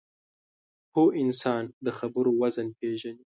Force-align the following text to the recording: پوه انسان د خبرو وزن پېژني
پوه 0.93 1.09
انسان 1.23 1.63
د 1.85 1.87
خبرو 1.97 2.31
وزن 2.41 2.67
پېژني 2.79 3.15